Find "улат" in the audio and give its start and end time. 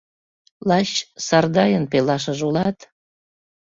2.49-2.77